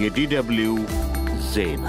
[0.00, 0.70] የዲደብልዩ
[1.48, 1.86] ዜና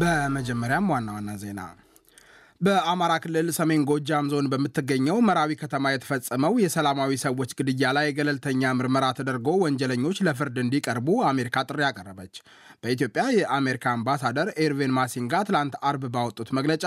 [0.00, 1.60] በመጀመሪያም ዋና ዋና ዜና
[2.60, 9.06] በአማራ ክልል ሰሜን ጎጃም ዞን በምትገኘው መራዊ ከተማ የተፈጸመው የሰላማዊ ሰዎች ግድያ ላይ ገለልተኛ ምርመራ
[9.18, 12.36] ተደርጎ ወንጀለኞች ለፍርድ እንዲቀርቡ አሜሪካ ጥሪ አቀረበች።
[12.82, 16.86] በኢትዮጵያ የአሜሪካ አምባሳደር ኤርቬን ማሲንጋ ትላንት አርብ ባወጡት መግለጫ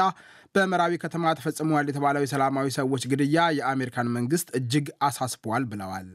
[0.55, 6.09] በመራዊ ከተማ ተፈጽሟል የተባለው የሰላማዊ ሰዎች ግድያ የአሜሪካን መንግስት እጅግ አሳስቧል ብለዋል።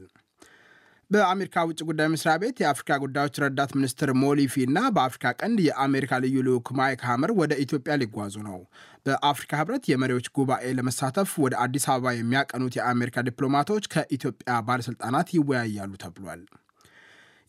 [1.11, 6.19] በአሜሪካ ውጭ ጉዳይ መስሪያ ቤት የአፍሪካ ጉዳዮች ረዳት ሚኒስትር ሞሊ ፊ እና በአፍሪካ ቀንድ የአሜሪካ
[6.23, 8.59] ልዩ ልዑክ ማይክ ሀመር ወደ ኢትዮጵያ ሊጓዙ ነው።
[9.05, 16.43] በአፍሪካ ህብረት የመሪዎች ጉባኤ ለመሳተፍ ወደ አዲስ አበባ የሚያቀኑት የአሜሪካ ዲፕሎማቶች ከኢትዮጵያ ባለሥልጣናት ይወያያሉ ተብሏል።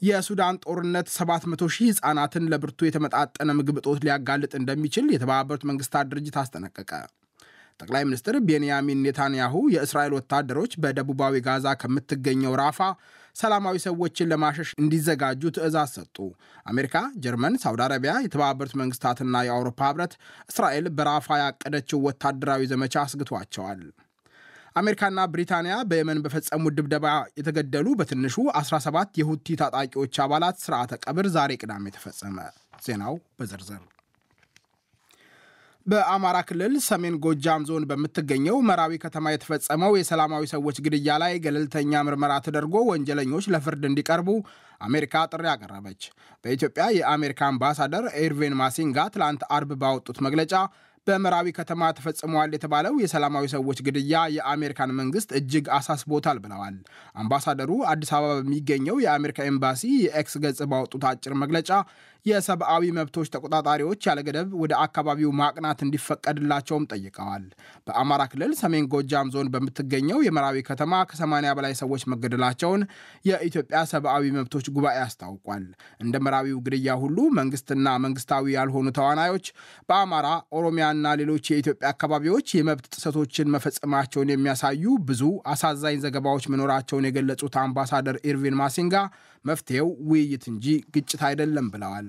[0.02, 6.90] የሱዳን ጦርነት 700 ሺህ ህጻናትን ለብርቱ የተመጣጠነ ምግብ እጦት ሊያጋልጥ እንደሚችል የተባበሩት መንግስታት ድርጅት አስጠነቀቀ።
[7.82, 12.80] ጠቅላይ ሚኒስትር ቤንያሚን ኔታንያሁ የእስራኤል ወታደሮች በደቡባዊ ጋዛ ከምትገኘው ራፋ
[13.36, 16.16] ሰላማዊ ሰዎችን ለማሸሽ እንዲዘጋጁ ትዕዛዝ ሰጡ።
[16.66, 16.94] አሜሪካ፣
[17.24, 20.14] ጀርመን፣ ሳውዲ አረቢያ፣ የተባበሩት መንግስታትና የአውሮፓ ህብረት
[20.50, 23.80] እስራኤል በራፋ ያቀደችው ወታደራዊ ዘመቻ አስግቷቸዋል።
[24.76, 27.06] አሜሪካና ብሪታንያ በየመን በፈጸሙት ድብደባ
[27.38, 32.38] የተገደሉ በትንሹ 17 የሁቲ ታጣቂዎች አባላት ስርዓተ ቀብር ዛሬ ቅዳሜ ተፈጸመ።
[32.86, 33.82] ዜናው በዝርዝር
[35.86, 42.32] በአማራ ክልል ሰሜን ጎጃም ዞን በምትገኘው መራዊ ከተማ የተፈጸመው የሰላማዊ ሰዎች ግድያ ላይ ገለልተኛ ምርመራ
[42.46, 44.28] ተደርጎ ወንጀለኞች ለፍርድ እንዲቀርቡ
[44.80, 46.02] አሜሪካ ጥሪ አቀረበች።
[46.44, 50.54] በኢትዮጵያ የአሜሪካ አምባሳደር ኤርቬን ማሲንጋ ትላንት አርብ ባወጡት መግለጫ
[51.06, 56.76] በመራዊ ከተማ ተፈጽመዋል የተባለው የሰላማዊ ሰዎች ግድያ የአሜሪካን መንግስት እጅግ አሳስቦታል ብለዋል።
[57.22, 61.70] አምባሳደሩ አዲስ አበባ በሚገኘው የአሜሪካ ኤምባሲ የኤክስ ገጽ ባወጡት አጭር መግለጫ
[62.26, 67.44] የሰብአዊ መብቶች ተቆጣጣሪዎች ያለገደብ ወደ አካባቢው ማቅናት እንዲፈቀድላቸውም ጠይቀዋል።
[67.86, 72.82] በአማራ ክልል ሰሜን ጎጃም ዞን በምትገኘው የመራዊ ከተማ ከ80 በላይ ሰዎች መገደላቸውን
[73.28, 75.64] የኢትዮጵያ ሰብአዊ መብቶች ጉባኤ አስታውቋል።
[76.00, 79.46] እንደ መራዊው ግድያ ሁሉ መንግስትና መንግስታዊ ያልሆኑ ተዋናዮች
[79.88, 80.28] በአማራ
[80.58, 85.22] ኦሮሚያና ሌሎች የኢትዮጵያ አካባቢዎች የመብት ጥሰቶችን መፈጸማቸውን የሚያሳዩ ብዙ
[85.52, 88.96] አሳዛኝ ዘገባዎች መኖራቸውን የገለጹት አምባሳደር ኢርቪን ማሲንጋ
[89.44, 92.08] መፍትሄው ውይይት እንጂ ግጭት አይደለም ብለዋል።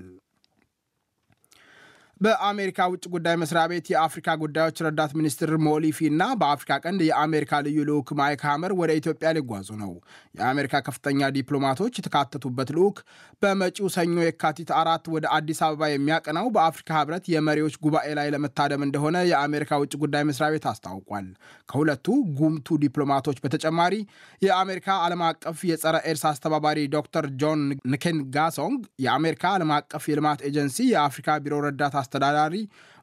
[2.24, 7.60] በአሜሪካ ውጭ ጉዳይ መስሪያ ቤት የአፍሪካ ጉዳዮች ረዳት ሚኒስትር ሞሊ ፊ እና በአፍሪካ ቀንድ የአሜሪካ
[7.66, 9.92] ልዩ ልዑክ ማይክ ሀመር ወደ ኢትዮጵያ ሊጓዙ ነው።
[10.36, 12.98] የአሜሪካ ከፍተኛ ዲፕሎማቶች የተካተቱበት ልዑክ
[13.42, 19.18] በመጪው ሰኞ የካቲት አራት ወደ አዲስ አበባ የሚያቀናው በአፍሪካ ህብረት የመሪዎች ጉባኤ ላይ ለመታደም እንደሆነ
[19.32, 21.28] የአሜሪካ ውጭ ጉዳይ መስሪያ ቤት አስታውቋል።
[21.70, 22.08] ከሁለቱ
[22.40, 23.94] ጉምቱ ዲፕሎማቶች በተጨማሪ
[24.42, 27.60] የአሜሪካ ዓለም አቀፍ የጸረ ኤድስ አስተባባሪ ዶክተር ጆን
[27.94, 32.56] ንኬንጋሶንግ፣ የአሜሪካ ዓለም አቀፍ የልማት ኤጀንሲ የአፍሪካ ቢሮ ረዳት አስተዳዳሪ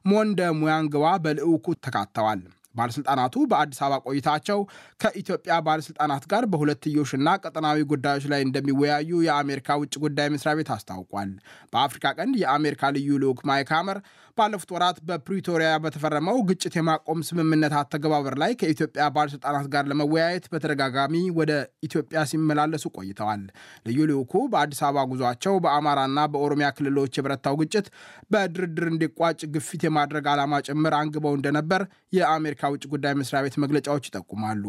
[0.05, 2.41] ሞንደ ሙያንግዋ በልዑኩ ተካተዋል።
[2.75, 4.59] ባለሥልጣናቱ በአዲስ አበባ ቆይታቸው
[4.99, 11.31] ከኢትዮጵያ ባለሥልጣናት ጋር በሁለትዮሽና ቀጠናዊ ጉዳዮች ላይ እንደሚወያዩ የአሜሪካ ውጭ ጉዳይ መስሪያ ቤት አስታውቋል።
[11.73, 13.99] በአፍሪካ ቀንድ የአሜሪካ ልዩ ልዑክ ማይክ ሀመር
[14.37, 21.51] ባለፉት ወራት በፕሪቶሪያ በተፈረመው ግጭት የማቆም ስምምነት አተገባበር ላይ ከኢትዮጵያ ባለሥልጣናት ጋር ለመወያየት በተደጋጋሚ ወደ
[21.87, 23.43] ኢትዮጵያ ሲመላለሱ ቆይተዋል።
[23.87, 27.87] ልዩ ልዑኩ በአዲስ አበባ ጉዟቸው በአማራና በኦሮሚያ ክልሎች የበረታው ግጭት
[28.31, 31.83] በድርድር እንዲቋጭ ግፊት የማድረግ ዓላማ ጭምር አንግበው እንደነበር
[32.13, 34.63] የአሜሪካ ውጭ ጉዳይ መስሪያ ቤት መግለጫዎች ይጠቁማሉ።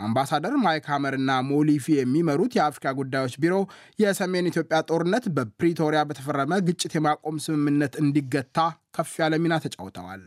[0.00, 3.54] አምባሳደር ማይክ ሀመርና ሞሊፊ የሚመሩት የአፍሪካ ጉዳዮች ቢሮ
[3.98, 8.58] የሰሜን ኢትዮጵያ ጦርነት በፕሪቶሪያ በተፈረመ ግጭት የማቆም ስምምነት እንዲገታ
[8.98, 10.22] ከፍ ያለ ሚና ተጫውተዋል።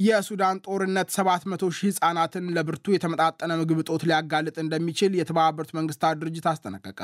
[0.00, 7.00] የሱዳን ጦርነት 700 ሺህ ህጻናትን ለብርቱ የተመጣጠነ ምግብ እጦት ሊያጋልጥ እንደሚችል የተባበሩት መንግስታት ድርጅት አስጠነቀቀ።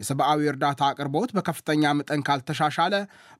[0.00, 2.94] የሰብአዊ እርዳታ አቅርቦት በከፍተኛ መጠን ካልተሻሻለ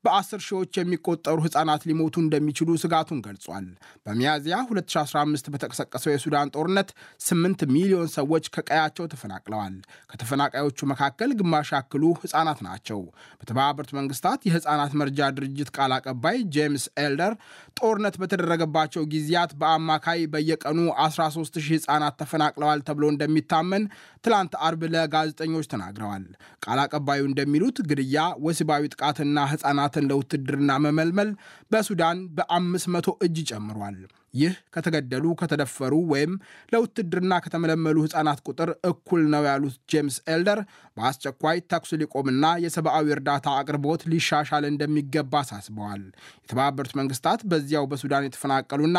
[0.05, 3.67] በአስር ሺዎች የሚቆጠሩ ህጻናት ሊሞቱ እንደሚችሉ ስጋቱን ገልጿል።
[4.07, 6.89] በሚያዝያ 2015 በተቀሰቀሰው የሱዳን ጦርነት
[7.27, 9.77] 8 ሚሊዮን ሰዎች ከቀያቸው ተፈናቅለዋል።
[10.13, 13.03] ከተፈናቃዮቹ መካከል ግማሽ ያክሉ ህጻናት ናቸው።
[13.41, 17.33] በተባበሩት መንግስታት የህጻናት መርጃ ድርጅት ቃል አቀባይ ጄምስ ኤልደር
[17.79, 23.84] ጦርነት በተደረገባቸው ባለባቸው ጊዜያት በአማካይ በየቀኑ 13 ሺህ ህጻናት ተፈናቅለዋል ተብሎ እንደሚታመን
[24.25, 26.25] ትላንት አርብ ለጋዜጠኞች ተናግረዋል።
[26.64, 31.31] ቃል አቀባዩ እንደሚሉት ግድያ፣ ወሲባዊ ጥቃትና ህጻናትን ለውትድርና መመልመል
[31.73, 33.99] በሱዳን በአምስት መቶ እጅ ጨምሯል።
[34.35, 36.33] ይህ ከተገደሉ ከተደፈሩ ወይም
[36.73, 40.61] ለውትድርና ከተመለመሉ ህጻናት ቁጥር እኩል ነው ያሉት ጄምስ ኤልደር
[40.97, 46.03] በአስቸኳይ ተኩስ ሊቆምና የሰብአዊ እርዳታ አቅርቦት ሊሻሻል እንደሚገባ አሳስበዋል።
[46.45, 48.99] የተባበሩት መንግስታት በዚያው በሱዳን የተፈናቀሉና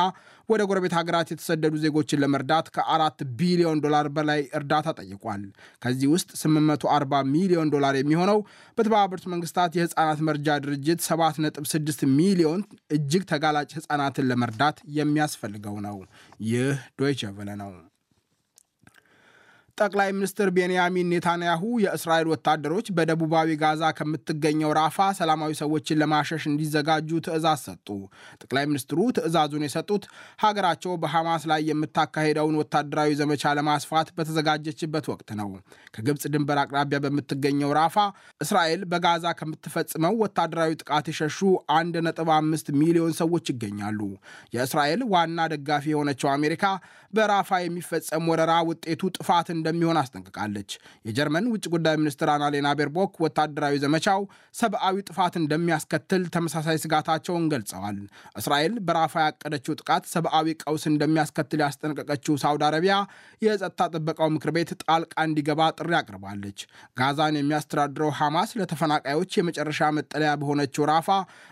[0.50, 5.44] ወደ ጎረቤት ሀገራት የተሰደዱ ዜጎችን ለመርዳት ከአራት ቢሊዮን ዶላር በላይ እርዳታ ጠይቋል።
[5.82, 8.40] ከዚህ ውስጥ 840 ሚሊዮን ዶላር የሚሆነው
[8.78, 12.62] በተባበሩት መንግስታት የህፃናት መርጃ ድርጅት 7.6 ሚሊዮን
[12.96, 14.78] እጅግ ተጋላጭ ህፃናትን ለመርዳት
[15.27, 15.98] የሚያስፈልገው ነው።
[16.45, 16.68] ይህ
[17.00, 17.69] ዶይቸ ቨለ ነው።
[19.77, 27.60] ጠቅላይ ሚኒስትር ቤንያሚን ኔታንያሁ የእስራኤል ወታደሮች በደቡባዊ ጋዛ ከምትገኘው ራፋ ሰላማዊ ሰዎችን ለማሸሽ እንዲዘጋጁ ትዕዛዝ
[27.66, 27.88] ሰጡ።
[28.42, 30.04] ጠቅላይ ሚኒስትሩ ትዕዛዙን የሰጡት
[30.44, 35.50] ሀገራቸው በሐማስ ላይ የምታካሄደውን ወታደራዊ ዘመቻ ለማስፋት በተዘጋጀችበት ወቅት ነው።
[35.95, 37.98] ከግብፅ ድንበር አቅራቢያ በምትገኘው ራፋ
[38.42, 41.39] እስራኤል በጋዛ ከምትፈጽመው ወታደራዊ ጥቃት የሸሹ
[41.75, 44.00] 1.5 ሚሊዮን ሰዎች ይገኛሉ።
[44.56, 46.63] የእስራኤል ዋና ደጋፊ የሆነችው አሜሪካ
[47.13, 50.71] በራፋ የሚፈጸም ወረራ ውጤቱ ጥፋት እንደሚሆን አስጠንቅቃለች።
[51.07, 54.21] የጀርመን ውጭ ጉዳይ ሚኒስትር አናሌና ቤርቦክ ወታደራዊ ዘመቻው
[54.56, 57.97] ሰብአዊ ጥፋት እንደሚያስከትል ተመሳሳይ ስጋታቸውን ገልጸዋል።
[58.39, 62.95] እስራኤል በራፋ ያቀደችው ጥቃት ሰብአዊ ቀውስ እንደሚያስከትል ያስጠነቀቀችው ሳውዲ አረቢያ
[63.41, 66.59] የጸጥታ ጥበቃው ምክር ቤት ጣልቃ እንዲገባ ጥሪ አቅርባለች።
[67.00, 71.09] ጋዛን የሚያስተዳድረው ሐማስ ለተፈናቃዮች የመጨረሻ መጠለያ በሆነችው ራፋ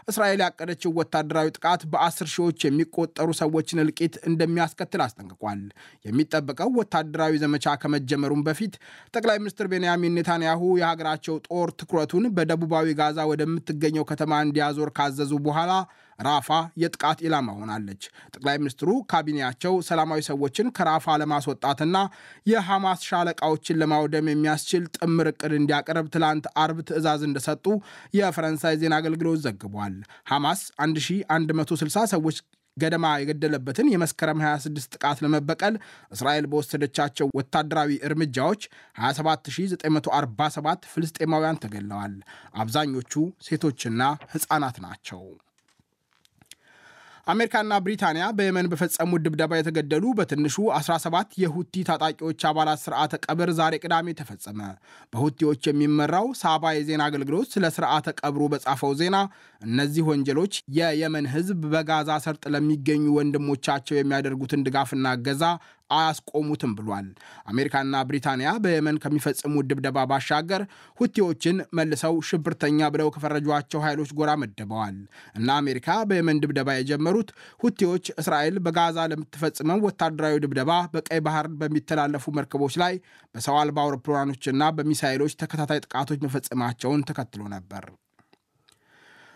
[0.07, 5.61] እስራኤል ያቀደችው ወታደራዊ ጥቃት በአስር ሺዎች የሚቆጠሩ ሰዎችን እልቂት እንደሚያስከትል አስጠንቅቋል።
[6.05, 7.65] የሚጠበቀው ወታደራዊ ዘመቻ
[8.03, 8.73] ከመጀመሩም በፊት
[9.13, 15.71] ጠቅላይ ሚኒስትር ቤንያሚን ኔታንያሁ የሀገራቸው ጦር ትኩረቱን በደቡባዊ ጋዛ ወደምትገኘው ከተማ እንዲያዞር ካዘዙ በኋላ
[16.19, 16.49] ራፋ
[16.81, 18.01] የጥቃት ኢላማ ሆናለች።
[18.33, 21.97] ጠቅላይ ሚኒስትሩ ካቢኔያቸው ሰላማዊ ሰዎችን ከራፋ ለማስወጣትና
[22.45, 27.65] የሐማስ ሻለቃዎችን ለማውደም የሚያስችል ጥምር ዕቅድ እንዲያቀርብ ትላንት አርብ ትዕዛዝ እንደሰጡ
[28.19, 29.95] የፈረንሳይ ዜና አገልግሎት ዘግቧል።
[30.31, 32.37] ሐማስ 1160 ሰዎች
[32.77, 35.75] ገደማ የገደለበትን የመስከረም 26 ጥቃት ለመበቀል
[36.11, 38.61] እስራኤል በወሰደቻቸው ወታደራዊ እርምጃዎች
[39.03, 42.15] 27947 ፍልስጤማውያን ተገድለዋል።
[42.61, 43.13] አብዛኞቹ
[43.47, 44.01] ሴቶችና
[44.33, 45.23] ሕፃናት ናቸው።
[47.27, 54.15] አሜሪካና ብሪታንያ በየመን በፈጸሙት ድብደባ የተገደሉ በትንሹ 17 የሁቲ ታጣቂዎች አባላት ስርዓተ ቀብር ዛሬ ቅዳሜ
[54.19, 54.59] ተፈጸመ።
[55.13, 59.15] በሁቲዎች የሚመራው ሳባ የዜና አገልግሎት ስለ ስርዓተ ቀብሩ በጻፈው ዜና
[59.61, 65.45] እነዚህ ወንጀሎች የየመን ሕዝብ በጋዛ ሰርጥ ለሚገኙ ወንድሞቻቸው የሚያደርጉትን ድጋፍና እገዛ
[65.89, 67.07] አያስቆሙትም ብሏል።
[67.47, 70.61] አሜሪካና ብሪታንያ በየመን ከሚፈጽሙት ድብደባ ባሻገር
[70.97, 74.97] ሁቲዎችን መልሰው ሽብርተኛ ብለው ከፈረጇቸው ኃይሎች ጎራ መድበዋል
[75.35, 77.29] እና አሜሪካ በየመን ድብደባ የጀመሩት
[77.63, 82.95] ሁቲዎች እስራኤል በጋዛ ለምትፈጽመው ወታደራዊ ድብደባ በቀይ ባህር በሚተላለፉ መርከቦች ላይ
[83.35, 87.85] በሰው አልባ አውሮፕላኖችና በሚሳይሎች ተከታታይ ጥቃቶች መፈጸማቸውን ተከትሎ ነበር።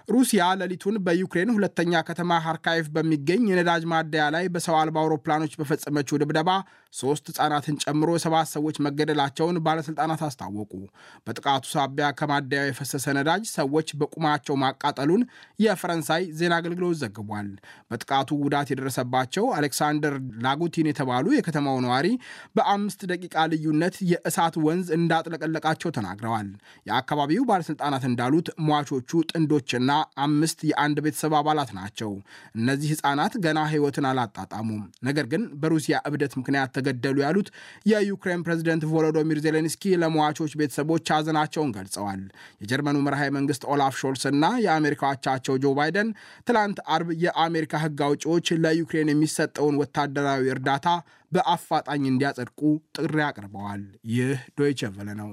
[0.08, 6.52] ሩሲያ ሌሊቱን በዩክሬን ሁለተኛ ከተማ ሃርካይፍ በሚገኝ የነዳጅ ማደያ ላይ በሰው አልባ አውሮፕላኖች በፈጸመችው ድብደባ
[6.94, 10.72] ሶስት ሕፃናትን ጨምሮ ሰባት ሰዎች መገደላቸውን ባለሥልጣናት አስታወቁ።
[11.28, 15.24] በጥቃቱ ሳቢያ ከማደያው የፈሰሰ ነዳጅ ሰዎች በቁማቸው ማቃጠሉን
[15.64, 17.50] የፈረንሳይ ዜና አገልግሎት ዘግቧል።
[17.92, 20.16] በጥቃቱ ጉዳት የደረሰባቸው አሌክሳንደር
[20.46, 22.08] ላጉቲን የተባሉ የከተማው ነዋሪ
[22.58, 26.50] በአምስት ደቂቃ ልዩነት የእሳት ወንዝ እንዳጥለቀለቃቸው ተናግረዋል።
[26.88, 29.92] የአካባቢው ባለሥልጣናት እንዳሉት ሟቾቹ ጥንዶችና
[30.24, 32.12] አምስት የአንድ ቤተሰብ አባላት ናቸው።
[32.58, 37.50] እነዚህ ሕፃናት ገና ሕይወትን አላጣጣሙም፣ ነገር ግን በሩሲያ እብደት ምክንያት ተገደሉ ያሉት
[37.92, 42.22] የዩክሬን ፕሬዝደንት ቮሎዶሚር ዜሌንስኪ ለሟቾች ቤተሰቦች ሐዘናቸውን ገልጸዋል።
[42.62, 46.10] የጀርመኑ መራሄ መንግስት ኦላፍ ሾልስ እና የአሜሪካ አቻቸው ጆ ባይደን
[46.48, 50.88] ትላንት አርብ የአሜሪካ ሕግ አውጪዎች ለዩክሬን የሚሰጠውን ወታደራዊ እርዳታ
[51.32, 52.60] በአፋጣኝ እንዲያጸድቁ
[52.98, 55.32] ጥሪ አቅርበዋል። ይህ ዶይቸ ቨለ ነው።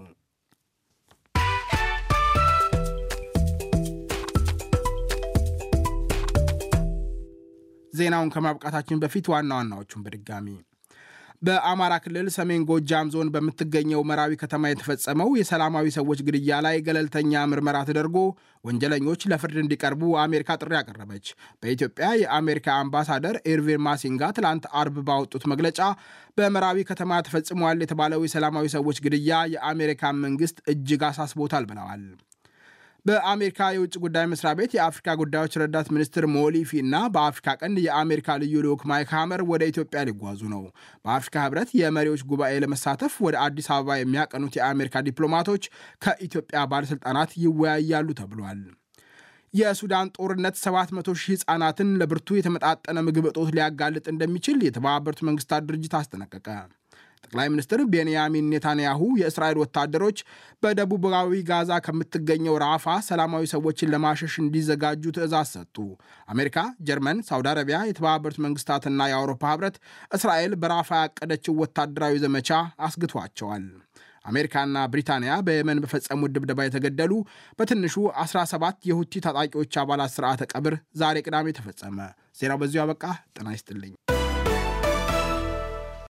[7.94, 10.48] ዜናውን ከማብቃታችን በፊት ዋና ዋናዎቹን በድጋሚ
[11.42, 17.78] በአማራ ክልል ሰሜን ጎጃም ዞን በምትገኘው መራዊ ከተማ የተፈጸመው የሰላማዊ ሰዎች ግድያ ላይ ገለልተኛ ምርመራ
[17.88, 18.16] ተደርጎ
[18.64, 21.26] ወንጀለኞች ለፍርድ እንዲቀርቡ አሜሪካ ጥሪ አቀረበች።
[21.62, 25.80] በኢትዮጵያ የአሜሪካ አምባሳደር ኤርቪን ማሲንጋ ትላንት አርብ ባወጡት መግለጫ
[26.38, 32.04] በመራዊ ከተማ ተፈጽሟል የተባለው የሰላማዊ ሰዎች ግድያ የአሜሪካን መንግስት እጅግ አሳስቦታል ብለዋል።
[33.06, 38.36] በአሜሪካ የውጭ ጉዳይ መስሪያ ቤት የአፍሪካ ጉዳዮች ረዳት ሚኒስትር ሞሊ ፊ እና በአፍሪካ ቀንድ የአሜሪካ
[38.42, 40.62] ልዩ ልዑክ ማይክ ሃመር ወደ ኢትዮጵያ ሊጓዙ ነው።
[41.04, 45.66] በአፍሪካ ህብረት የመሪዎች ጉባኤ ለመሳተፍ ወደ አዲስ አበባ የሚያቀኑት የአሜሪካ ዲፕሎማቶች
[46.04, 48.62] ከኢትዮጵያ ባለሥልጣናት ይወያያሉ ተብሏል።
[49.54, 56.48] የሱዳን ጦርነት 700 ሺህ ሕፃናትን ለብርቱ የተመጣጠነ ምግብ እጦት ሊያጋልጥ እንደሚችል የተባበሩት መንግስታት ድርጅት አስጠነቀቀ።
[57.24, 60.18] ጠቅላይ ሚኒስትር ቤንያሚን ኔታንያሁ የእስራኤል ወታደሮች
[60.62, 65.76] በደቡባዊ ጋዛ ከምትገኘው ራፋ ሰላማዊ ሰዎችን ለማሸሽ እንዲዘጋጁ ትዕዛዝ ሰጡ።
[66.28, 66.56] አሜሪካ፣
[66.88, 69.78] ጀርመን፣ ሳውዲ አረቢያ፣ የተባበሩት መንግስታትና የአውሮፓ ህብረት
[70.12, 72.50] እስራኤል በራፋ ያቀደችው ወታደራዊ ዘመቻ
[72.88, 73.66] አስግቷቸዋል።
[74.24, 77.12] አሜሪካና ብሪታንያ በየመን በፈጸሙት ድብደባ የተገደሉ
[77.58, 81.98] በትንሹ 17 የሁቲ ታጣቂዎች አባላት ስርዓተ ቀብር ዛሬ ቅዳሜ ተፈጸመ።
[82.40, 83.04] ዜናው በዚሁ አበቃ።
[83.36, 83.94] ጤና ይስጥልኝ።